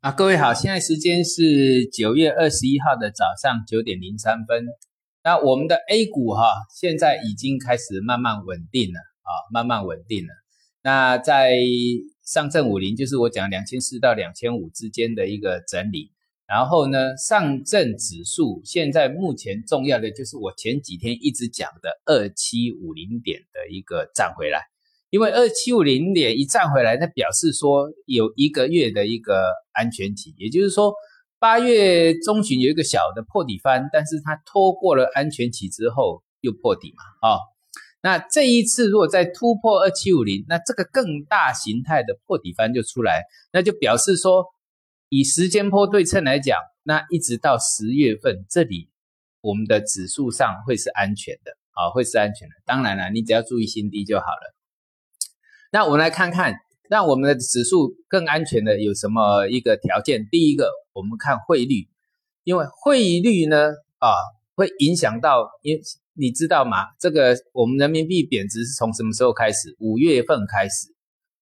[0.00, 4.64] 啊，各位好，现在时间是九月二十一号的早上九点零三分。
[5.22, 10.32] 那我们的 A 股哈，现在已经开始慢慢稳定了啊，慢慢稳定了。
[10.82, 11.52] 那在
[12.24, 16.10] 上证五零，就是我讲两千四到两千五之间的一个整理。
[16.48, 24.62] 然后呢，上证指数现在目前重要的就是我前几天一直讲的二七五零点的一个站回来。
[25.10, 29.42] 因为二七五零点一站回来，它表示说有一个月的一个
[29.72, 30.94] 安全期，也就是说
[31.40, 37.38] 八月中旬有一个小的破底翻，但是它拖过了安全期之后又破底嘛，啊，
[38.02, 44.46] 那这一次如果再突破二七五零，那这个更大形态的破底翻就出来，那就表示说
[45.08, 48.88] 以时间波对称来讲，那一直到十月份这里
[49.40, 52.54] 我们的指数上会是安全的，啊，会是安全的。
[52.64, 54.54] 当然了，你只要注意新低就好了。
[55.72, 56.52] 那我们来看看，
[56.88, 60.26] 让我们的指数更安全的有什么一个条件？
[60.28, 61.88] 第一个，我们看汇率，
[62.42, 63.68] 因为汇率呢，
[64.00, 64.10] 啊，
[64.56, 65.78] 会影响到，因
[66.14, 66.88] 你知道吗？
[66.98, 69.76] 这个我们人民币贬值是从什么时候开始？
[69.78, 70.92] 五月份开始。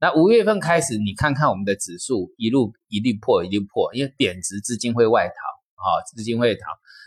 [0.00, 6.60] 那五月份开始，你看看我们的指数一路一律破，一律破，因为贬值资金会外逃，啊，资金会逃。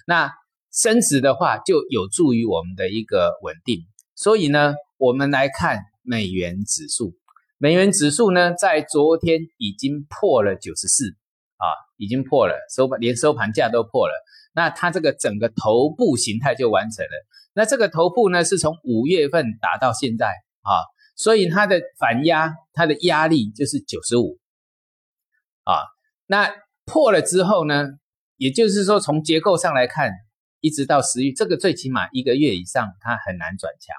[0.08, 0.31] 那
[0.72, 3.86] 升值的话，就有助于我们的一个稳定。
[4.16, 5.92] 所以呢，我们来看。
[6.03, 7.15] 美元指数，
[7.57, 11.09] 美元指数呢，在昨天已经破了九十四
[11.57, 11.65] 啊，
[11.97, 14.13] 已经破了收盘，连收盘价都破了。
[14.53, 17.11] 那它这个整个头部形态就完成了。
[17.53, 20.27] 那这个头部呢，是从五月份打到现在
[20.61, 20.83] 啊，
[21.15, 24.39] 所以它的反压，它的压力就是九十五
[25.63, 25.87] 啊。
[26.27, 26.53] 那
[26.85, 27.87] 破了之后呢，
[28.35, 30.11] 也就是说从结构上来看，
[30.59, 33.95] 一直到十月，这个最起码一个月以上，它很难转强。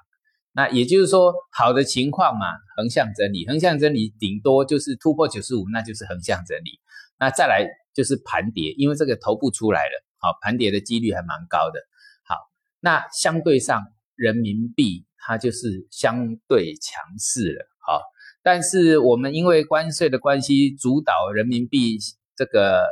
[0.57, 6.79] 那也就是说，好的情况嘛，横向整理，横向整理顶多就是突破九十五，那就是横向整理。
[7.19, 11.81] 那再来就是盘跌，因为这个头部出来了，好，盘跌的几率还蛮高的。
[12.23, 12.37] 好，
[12.79, 13.83] 那相对上
[14.15, 18.01] 人民币它就是相对强势了，好，
[18.45, 21.99] 但是我们因为关税的关系，主导人民币
[22.37, 22.85] 这个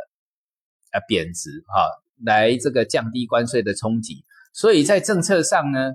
[0.91, 1.89] 呃贬值，哈，
[2.25, 5.93] 来这个降低关税的冲击，所以在政策上呢。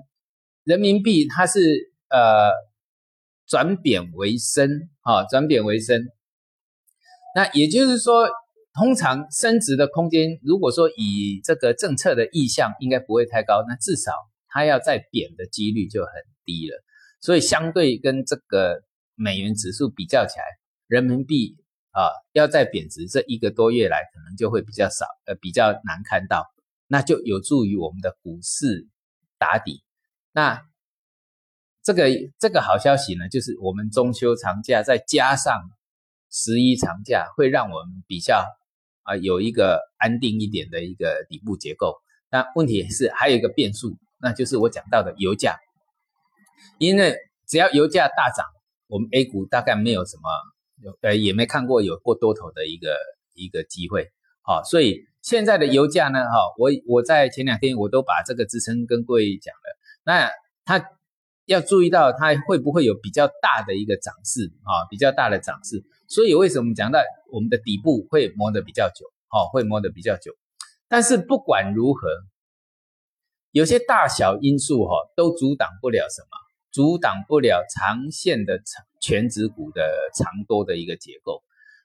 [0.68, 2.52] 人民币它是呃
[3.46, 6.06] 转贬为升，啊，转贬为升。
[7.34, 8.28] 那也就是说，
[8.74, 13.64] 通常升值的空间，如果说以这个政策的意向，应该不会太高。
[13.66, 14.12] 那至少
[14.48, 16.12] 它要再贬的几率就很
[16.44, 16.76] 低了。
[17.22, 18.82] 所以相对跟这个
[19.14, 20.44] 美元指数比较起来，
[20.86, 21.56] 人民币
[21.92, 26.44] 啊要再贬值，这一个多月来可能就会比较少，呃，比较难看到。
[26.88, 28.86] 那就有助于我们的股市
[29.38, 29.82] 打底。
[30.32, 30.62] 那
[31.82, 32.08] 这个
[32.38, 35.58] 这个好消息呢，就是我们中秋长假再加上
[36.30, 38.44] 十一长假，会让我们比较
[39.04, 41.96] 啊有一个安定一点的一个底部结构。
[42.30, 45.56] 那问题是还有一个变数，那就是我讲到的油价，
[46.78, 47.16] 因为
[47.46, 48.44] 只要油价大涨，
[48.86, 52.96] 我们 A 股大概没有什么，呃也没看过有过多头的一个
[53.34, 54.08] 一个机会。
[54.42, 59.78] 好，所以现在的油价呢，哈，我我在前两天我都把这个支撑跟各位讲了。
[60.08, 60.30] 那
[60.64, 60.88] 它
[61.44, 65.84] 要注意到它会不会有比较大的一个涨势啊，比较大的涨势。
[66.08, 66.98] 所以为什么讲到
[67.30, 70.32] 我们的底部会磨得比较久，哦，会磨得比较久。
[70.88, 72.08] 但是不管如何，
[73.50, 76.28] 有些大小因素哈都阻挡不了什么，
[76.72, 79.82] 阻挡不了长线的长全指股的
[80.16, 81.42] 长多的一个结构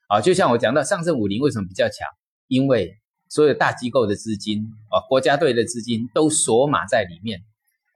[0.08, 0.22] 啊。
[0.22, 2.08] 就像我讲到上证五零为什么比较强，
[2.48, 2.96] 因为
[3.28, 7.42] 所有大机构的资金啊，国家队的资金都锁码在里面。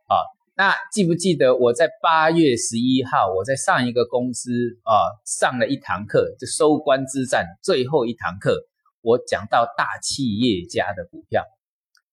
[0.09, 0.25] 啊，
[0.57, 4.51] 那记不记得我在八月十一号，我在上一个公司
[4.83, 8.67] 啊上了一堂课，就收官之战最后一堂课，
[9.03, 11.45] 我讲到大企业家的股票，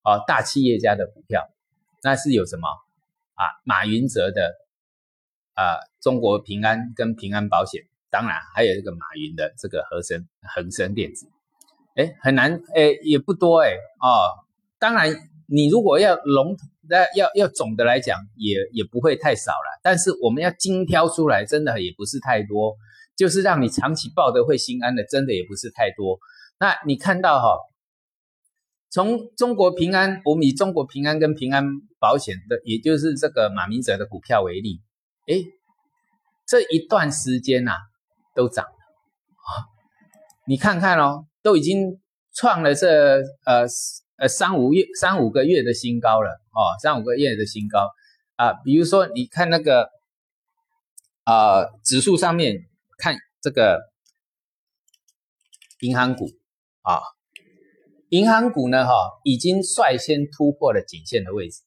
[0.01, 1.49] 啊，大企业家的股票，
[2.03, 2.67] 那是有什么
[3.35, 3.47] 啊？
[3.63, 4.51] 马云哲的
[5.53, 11.29] 啊，中国平安跟平安保险，当然还有这个马云的这个合生恒生电子，
[11.95, 13.69] 哎，很难，哎，也不多，哎，
[14.01, 14.43] 哦，
[14.79, 15.15] 当然
[15.47, 16.69] 你如果要笼统。
[16.89, 19.79] 那要要总的来讲，也也不会太少了。
[19.81, 22.75] 但是我们要精挑出来，真的也不是太多，
[23.15, 26.19] 就是让你长期抱得会心安的，真的也不是太多。
[26.59, 27.57] 那你看到哈，
[28.89, 31.63] 从中国平安，我们以中国平安跟平安
[31.99, 34.81] 保险的，也就是这个马明哲的股票为例，
[35.27, 35.45] 诶，
[36.47, 37.71] 这一段时间呐
[38.35, 39.49] 都涨了啊。
[40.47, 41.99] 你看看哦，都已经
[42.33, 43.65] 创了这呃。
[44.17, 47.89] 呃，三五月三五个月的新高了哦，三五个月的新高。
[48.35, 49.89] 啊，比如说你看那个
[51.23, 52.65] 啊，指数上面
[52.97, 53.79] 看这个
[55.79, 56.25] 银行股
[56.81, 56.99] 啊，
[58.09, 58.91] 银行股呢哈
[59.23, 61.61] 已经率先突破了颈线的位置，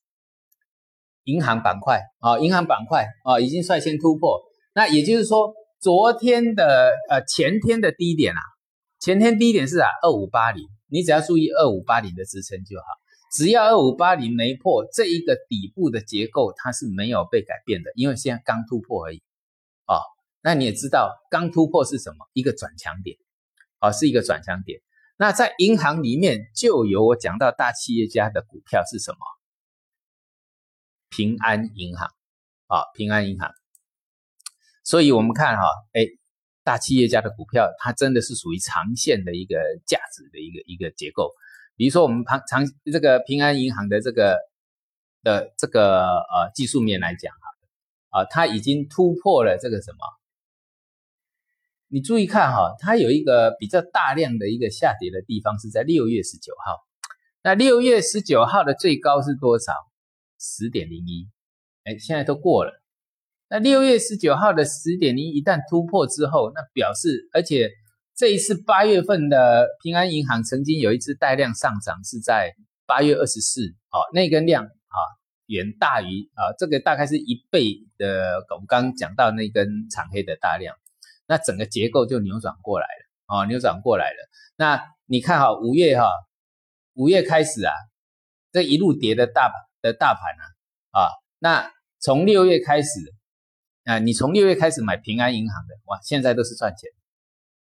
[1.25, 4.43] 银行板块啊，银行板块啊已经率先突破，
[4.75, 8.41] 那也就是说昨天的呃前天的低点啊，
[8.99, 12.87] 前天低点是啊二五八零，你只要注意二五八零的支撑就好。
[13.31, 19.23] 只要二五八零没破，这一个底部的结构它是没有被改变的，因为现在刚突破而已，
[19.85, 20.01] 啊，
[20.41, 22.27] 那你也知道刚突破是什么？
[22.33, 23.19] 一个转强点，
[23.81, 24.81] 啊，是一个转强点。
[25.19, 29.19] 那在银行里面就有我讲到大企业家的股票是什么？
[31.11, 32.09] 平安银行，
[32.69, 33.51] 啊，平安银行。
[34.85, 36.07] 所以我们看哈，哎，
[36.69, 39.57] 大企业家的股票，它真的是属于长线的一个
[39.87, 41.33] 价值的一个一个结构。
[41.77, 42.63] 比如说，我们长长
[42.93, 44.37] 这个平安银行的这个
[45.23, 49.99] 的这个呃技术面来讲哈，啊，它已经突破了这个什么？
[51.89, 56.77] 你注意看哈，它有一个比较大量的一个下跌的地方是在六月十九号。
[57.43, 59.73] 那六月十九号的最高是多少？
[60.39, 61.31] 十点零一。
[61.85, 62.78] 哎，现在都过了。
[63.49, 67.71] 那六月十九号的十点零一旦突破之后，那表示而且。
[68.21, 72.53] 这一次八月份的平安银行曾经有一次带量上涨，是在
[72.85, 74.99] 八月二十四，哦，那根量啊
[75.47, 80.75] 远大于啊这个大概是一倍的，我们刚讲到那根长黑的大量，
[81.29, 84.17] 那整个结构就扭转过来了，哦，扭转过来了。
[84.57, 86.11] 那你看哈，五月哈，
[86.95, 87.73] 五月开始啊，
[88.51, 90.23] 这一路跌的大的大盘
[90.91, 92.89] 啊，啊，那从六月开始
[93.89, 96.91] 啊，你从六月开始买平安银行的，哇，现在都是赚钱。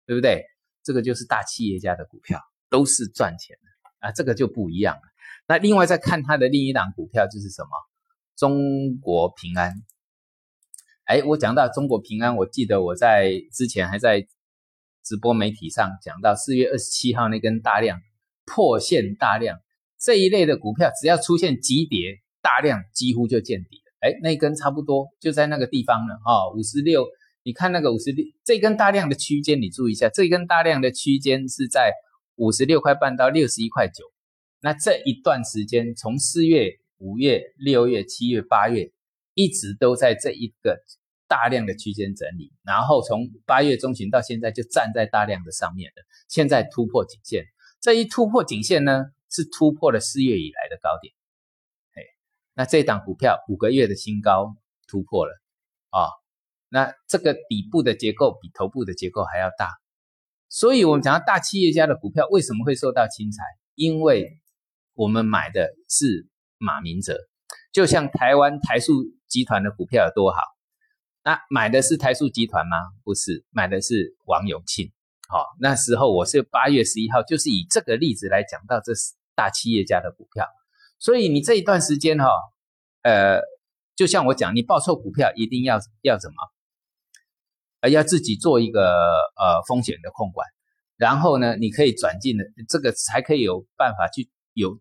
[0.08, 0.44] 对不对？
[0.84, 2.40] 这个就是大企业家的股票，
[2.70, 5.02] 都是赚钱的啊，这个就不一样了。
[5.48, 7.70] 那另外再看它的另一档股票就是什么？
[8.36, 9.74] 中国平安。
[11.06, 14.28] 哎，我讲到中国平安，我记得我在之前还在
[15.02, 18.00] 直播媒体上讲到四月二十七号那根大量
[18.44, 19.58] 破线大量
[19.98, 23.82] 这一类的股票，只要出现急跌大量，几乎就见底。
[24.06, 27.04] 哎，那根差不多就在那个地方了啊，五十六。
[27.42, 31.92] 你看那个五十六这根大量的区间，你注意一下，这根大量的区间是在
[32.36, 34.04] 五十六块半到六十一块九。
[34.60, 38.90] 那这一段时间，从四月、五月、六月、七月、八月，
[39.34, 40.78] 一直都在这一个
[41.28, 42.52] 大量的区间整理。
[42.64, 46.02] 然后从八月中旬到现在，就站在大量的上面了。
[46.28, 47.44] 现在突破颈线，
[47.80, 51.14] 这一突破颈线呢，是突破了四月以来的高点。
[52.56, 54.56] 那这档股票五个月的新高
[54.88, 55.32] 突破了
[55.90, 56.10] 啊。
[56.68, 59.70] 那这个底部的结构比头部的结构还要大，
[60.48, 63.44] 所以我们讲到大企业家的股票为什么会受到青睐？
[63.76, 64.40] 因为
[64.94, 66.26] 我们买的是
[66.58, 67.16] 马明哲，
[67.72, 68.92] 就像台湾台塑
[69.28, 70.40] 集团的股票有多好，
[71.22, 72.78] 那买的是台塑集团吗？
[73.04, 74.90] 不是，买的是王永庆。
[75.28, 78.92] 好，那时候我是八月十一号，就是以这个例子来讲到这
[79.34, 80.46] 大企业家的股票，
[80.98, 82.28] 所以你这一段时间哈，
[83.02, 83.40] 呃，
[83.94, 86.36] 就像我讲，你报错股票一定要要怎么？
[87.82, 88.82] 而要自己做一个
[89.36, 90.48] 呃风险的控管，
[90.96, 94.76] 然后呢，你可以转进的这个才可以有办法去有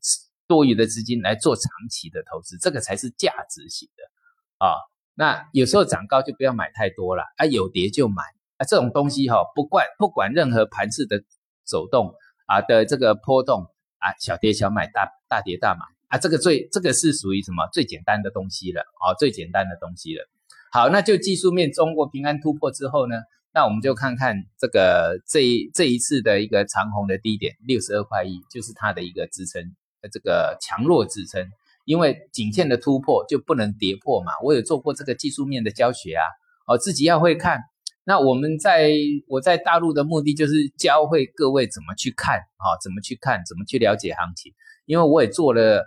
[0.47, 4.75] 多余的资金来做长期的投资，这个才是价值型的啊。
[5.13, 8.23] 那有时候涨高就不要买太多了啊，有跌就买
[8.57, 8.65] 啊。
[8.65, 11.21] 这种东西哈，不管不管任何盘势的
[11.63, 12.15] 走动
[12.47, 13.63] 啊的这个波动
[13.99, 20.27] 啊，小跌小买，大大跌大买啊，这个最这个是属于什么最简单的东西了啊，最简单的东西了。
[20.71, 23.15] 好，那就技术面，中国平安突破之后呢，
[23.53, 29.73] 那我们就看看这个这一这一次的一个长虹的低点六十二块一，就是它的一个支撑，
[30.11, 31.49] 这个强弱支撑。
[31.85, 34.33] 因为颈线的突破就不能跌破嘛。
[34.43, 36.25] 我有做过这个技术面的教学啊，
[36.67, 37.61] 哦，自己要会看。
[38.03, 38.91] 那我们在
[39.27, 44.53] 我在大陆的目的就是教会各位怎么去看啊，怎么去看，怎么去了解行情。
[44.85, 45.85] 因为我也做了。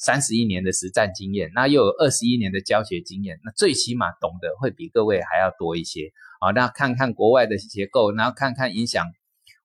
[0.00, 6.50] 三十一年的实战经验，那又有二十一年的教学经验，那最起码懂得会比各位还要多一些啊。
[6.52, 9.04] 那看看国外的结构，然后看看影响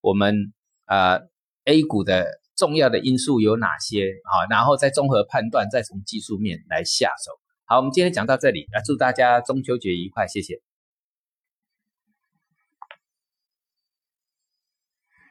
[0.01, 0.53] 我们
[0.87, 1.21] 呃
[1.63, 2.27] A 股的
[2.57, 7.31] 重要的因素有哪些啊，然后再综合判断，再从技术面来下手。
[7.63, 10.74] 好，我们今天讲到这里，那祝大家中秋节愉快，谢谢。